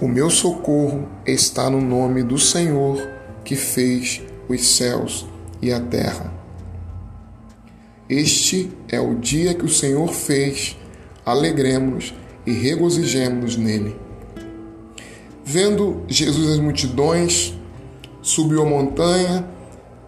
O 0.00 0.08
meu 0.08 0.30
socorro 0.30 1.06
está 1.26 1.68
no 1.68 1.78
nome 1.78 2.22
do 2.22 2.38
Senhor 2.38 3.06
que 3.44 3.54
fez 3.54 4.22
os 4.48 4.66
céus 4.66 5.26
e 5.60 5.70
a 5.70 5.78
terra. 5.78 6.32
Este 8.08 8.72
é 8.88 8.98
o 8.98 9.16
dia 9.16 9.52
que 9.52 9.66
o 9.66 9.68
Senhor 9.68 10.08
fez, 10.08 10.74
alegremos 11.24 12.14
e 12.46 12.52
regozijemos 12.52 13.56
nele. 13.56 13.94
Vendo 15.44 16.02
Jesus 16.08 16.48
as 16.48 16.58
multidões, 16.58 17.52
subiu 18.22 18.62
a 18.62 18.66
montanha 18.66 19.46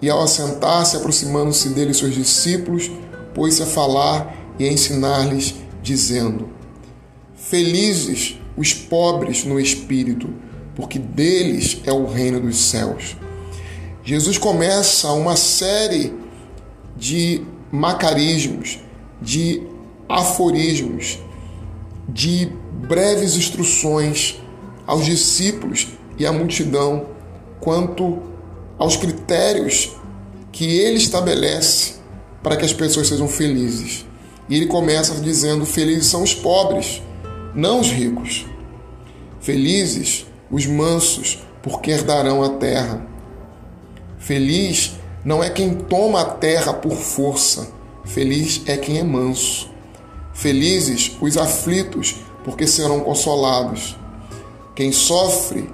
e, 0.00 0.08
ao 0.08 0.22
assentar-se, 0.22 0.96
aproximando-se 0.96 1.68
dele 1.68 1.92
seus 1.92 2.14
discípulos, 2.14 2.90
pôs-se 3.34 3.62
a 3.62 3.66
falar 3.66 4.34
e 4.58 4.64
a 4.66 4.72
ensinar-lhes, 4.72 5.54
dizendo: 5.82 6.48
Felizes 7.36 8.40
os 8.56 8.72
pobres 8.72 9.44
no 9.44 9.58
espírito, 9.58 10.28
porque 10.74 10.98
deles 10.98 11.80
é 11.84 11.92
o 11.92 12.06
reino 12.06 12.40
dos 12.40 12.56
céus. 12.56 13.16
Jesus 14.04 14.38
começa 14.38 15.12
uma 15.12 15.36
série 15.36 16.12
de 16.96 17.42
macarismos, 17.70 18.78
de 19.20 19.62
aforismos, 20.08 21.18
de 22.08 22.50
breves 22.88 23.36
instruções 23.36 24.40
aos 24.86 25.04
discípulos 25.04 25.88
e 26.18 26.26
à 26.26 26.32
multidão 26.32 27.06
quanto 27.60 28.20
aos 28.78 28.96
critérios 28.96 29.92
que 30.50 30.64
ele 30.64 30.96
estabelece 30.96 31.94
para 32.42 32.56
que 32.56 32.64
as 32.64 32.72
pessoas 32.72 33.08
sejam 33.08 33.28
felizes. 33.28 34.04
E 34.48 34.56
ele 34.56 34.66
começa 34.66 35.14
dizendo: 35.20 35.64
Felizes 35.64 36.06
são 36.06 36.22
os 36.22 36.34
pobres 36.34 37.00
não 37.54 37.80
os 37.80 37.90
ricos. 37.90 38.46
Felizes 39.40 40.26
os 40.50 40.66
mansos, 40.66 41.38
porque 41.62 41.90
herdarão 41.90 42.42
a 42.42 42.50
terra. 42.50 43.06
Feliz 44.18 44.92
não 45.24 45.42
é 45.42 45.50
quem 45.50 45.74
toma 45.74 46.20
a 46.20 46.24
terra 46.24 46.72
por 46.72 46.92
força, 46.92 47.68
feliz 48.04 48.62
é 48.66 48.76
quem 48.76 48.98
é 48.98 49.04
manso. 49.04 49.70
Felizes 50.32 51.16
os 51.20 51.36
aflitos, 51.36 52.16
porque 52.44 52.66
serão 52.66 53.00
consolados. 53.00 53.96
Quem 54.74 54.90
sofre 54.90 55.68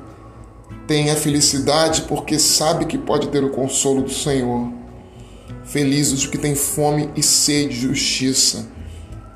tem 0.86 1.10
a 1.10 1.16
felicidade 1.16 2.02
porque 2.02 2.38
sabe 2.38 2.86
que 2.86 2.98
pode 2.98 3.28
ter 3.28 3.44
o 3.44 3.50
consolo 3.50 4.02
do 4.02 4.12
Senhor. 4.12 4.72
Felizes 5.64 6.20
os 6.20 6.26
que 6.26 6.38
têm 6.38 6.54
fome 6.54 7.10
e 7.14 7.22
sede 7.22 7.74
de 7.74 7.80
justiça, 7.82 8.66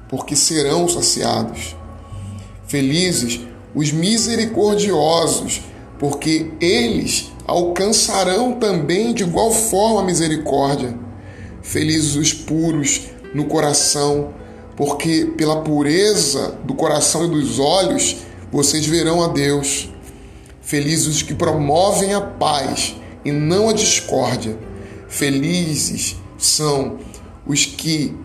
porque 0.09 0.35
serão 0.35 0.89
saciados. 0.89 1.77
Felizes 2.73 3.39
os 3.75 3.93
misericordiosos, 3.93 5.61
porque 5.99 6.53
eles 6.59 7.31
alcançarão 7.47 8.55
também 8.55 9.13
de 9.13 9.25
igual 9.25 9.51
forma 9.51 10.01
a 10.01 10.05
misericórdia. 10.05 10.99
Felizes 11.61 12.17
os 12.17 12.33
puros 12.33 13.11
no 13.35 13.45
coração, 13.45 14.33
porque 14.75 15.27
pela 15.37 15.61
pureza 15.61 16.59
do 16.65 16.73
coração 16.73 17.27
e 17.27 17.29
dos 17.29 17.59
olhos 17.59 18.17
vocês 18.51 18.87
verão 18.87 19.23
a 19.23 19.29
Deus. 19.29 19.91
Felizes 20.63 21.09
os 21.09 21.23
que 21.23 21.35
promovem 21.35 22.15
a 22.15 22.23
paz 22.23 22.97
e 23.23 23.31
não 23.31 23.69
a 23.69 23.75
discórdia. 23.75 24.59
Felizes 25.09 26.17
são 26.39 26.97
os 27.47 27.67
que 27.67 28.17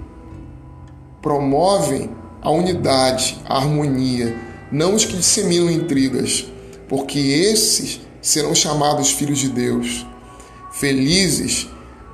promovem 1.22 2.16
a 2.42 2.52
unidade, 2.52 3.38
a 3.46 3.58
harmonia, 3.58 4.36
não 4.72 4.96
os 4.96 5.06
que 5.06 5.18
disseminam 5.18 5.70
intrigas, 5.70 6.46
porque 6.88 7.20
esses 7.20 8.02
serão 8.22 8.54
chamados 8.54 9.12
filhos 9.12 9.40
de 9.40 9.50
Deus. 9.50 10.06
Felizes 10.72 11.68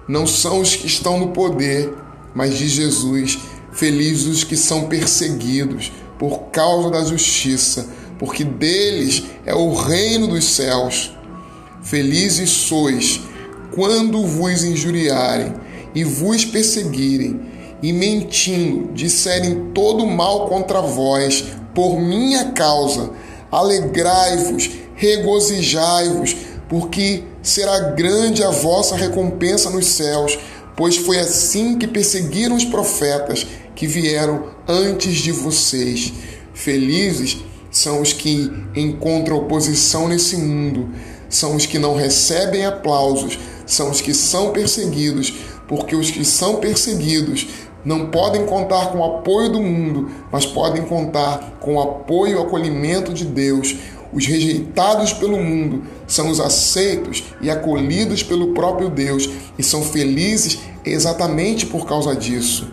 não 0.07 0.27
são 0.27 0.61
os 0.61 0.75
que 0.75 0.87
estão 0.87 1.19
no 1.19 1.29
poder, 1.29 1.93
mas 2.35 2.57
de 2.57 2.67
Jesus. 2.67 3.39
Felizes 3.71 4.27
os 4.27 4.43
que 4.43 4.55
são 4.55 4.87
perseguidos 4.87 5.91
por 6.19 6.51
causa 6.51 6.91
da 6.91 7.03
justiça, 7.03 7.89
porque 8.19 8.43
deles 8.43 9.23
é 9.45 9.53
o 9.53 9.73
reino 9.73 10.27
dos 10.27 10.45
céus. 10.45 11.11
Felizes 11.81 12.49
sois 12.49 13.19
quando 13.73 14.25
vos 14.25 14.63
injuriarem 14.63 15.53
e 15.95 16.03
vos 16.03 16.45
perseguirem 16.45 17.41
e 17.83 17.91
mentindo 17.91 18.93
disserem 18.93 19.71
todo 19.73 20.07
mal 20.07 20.47
contra 20.47 20.81
vós 20.81 21.43
por 21.75 21.99
minha 21.99 22.53
causa. 22.53 23.11
Alegrai-vos, 23.51 24.69
regozijai-vos, 24.95 26.33
porque 26.69 27.23
será 27.41 27.91
grande 27.91 28.41
a 28.41 28.49
vossa 28.49 28.95
recompensa 28.95 29.69
nos 29.69 29.87
céus, 29.87 30.39
pois 30.77 30.95
foi 30.95 31.19
assim 31.19 31.77
que 31.77 31.85
perseguiram 31.85 32.55
os 32.55 32.63
profetas 32.63 33.45
que 33.75 33.85
vieram 33.85 34.45
antes 34.65 35.17
de 35.17 35.33
vocês. 35.33 36.13
Felizes 36.53 37.39
são 37.69 38.01
os 38.01 38.13
que 38.13 38.49
encontram 38.73 39.35
oposição 39.35 40.07
nesse 40.07 40.37
mundo, 40.37 40.89
são 41.29 41.55
os 41.55 41.65
que 41.65 41.77
não 41.77 41.95
recebem 41.95 42.65
aplausos, 42.65 43.37
são 43.65 43.91
os 43.91 43.99
que 43.99 44.13
são 44.13 44.51
perseguidos, 44.51 45.33
porque 45.67 45.95
os 45.95 46.11
que 46.11 46.23
são 46.23 46.57
perseguidos 46.57 47.47
não 47.85 48.07
podem 48.07 48.45
contar 48.45 48.91
com 48.91 48.99
o 48.99 49.03
apoio 49.03 49.51
do 49.51 49.61
mundo, 49.61 50.09
mas 50.31 50.45
podem 50.45 50.83
contar 50.83 51.57
com 51.59 51.75
o 51.75 51.81
apoio 51.81 52.33
e 52.33 52.35
o 52.35 52.41
acolhimento 52.43 53.13
de 53.13 53.25
Deus. 53.25 53.75
Os 54.13 54.25
rejeitados 54.25 55.11
pelo 55.11 55.37
mundo 55.37 55.83
são 56.07 56.29
os 56.29 56.39
aceitos 56.39 57.23
e 57.41 57.49
acolhidos 57.49 58.23
pelo 58.23 58.53
próprio 58.53 58.89
Deus 58.89 59.29
e 59.57 59.63
são 59.63 59.81
felizes 59.81 60.59
exatamente 60.85 61.65
por 61.65 61.85
causa 61.85 62.15
disso. 62.15 62.71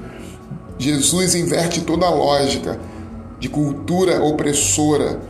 Jesus 0.78 1.34
inverte 1.34 1.81
toda 1.81 2.06
a 2.06 2.10
lógica 2.10 2.78
de 3.38 3.49
cultura 3.49 4.22
opressora, 4.22 5.20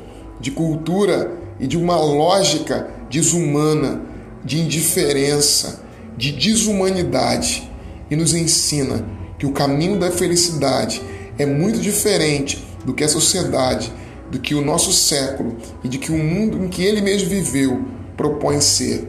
de 0.41 0.51
cultura 0.51 1.33
e 1.59 1.67
de 1.67 1.79
uma 1.79 1.97
lógica 1.97 2.89
desumana, 3.09 4.03
de 4.45 4.59
indiferença, 4.61 5.81
de 6.17 6.33
desumanidade 6.33 7.70
e 8.11 8.17
nos 8.17 8.35
ensina 8.35 9.07
que 9.39 9.47
o 9.47 9.53
caminho 9.53 9.99
da 9.99 10.11
felicidade 10.11 11.01
é 11.39 11.47
muito 11.47 11.79
diferente 11.79 12.67
do 12.85 12.93
que 12.93 13.05
a 13.05 13.09
sociedade, 13.09 13.93
do 14.31 14.39
que 14.39 14.55
o 14.55 14.65
nosso 14.65 14.93
século 14.93 15.57
e 15.83 15.89
de 15.89 15.99
que 15.99 16.13
o 16.13 16.19
mundo 16.19 16.63
em 16.63 16.69
que 16.69 16.83
ele 16.83 17.01
mesmo 17.01 17.29
viveu 17.29 17.85
propõe 18.17 18.61
ser. 18.61 19.09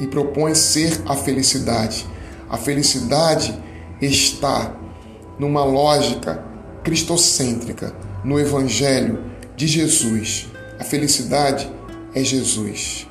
E 0.00 0.06
propõe 0.06 0.54
ser 0.54 1.00
a 1.06 1.14
felicidade. 1.14 2.06
A 2.48 2.56
felicidade 2.56 3.56
está 4.00 4.76
numa 5.38 5.64
lógica 5.64 6.44
cristocêntrica, 6.82 7.94
no 8.24 8.38
Evangelho 8.38 9.24
de 9.56 9.66
Jesus. 9.66 10.48
A 10.78 10.84
felicidade 10.84 11.70
é 12.14 12.22
Jesus. 12.22 13.06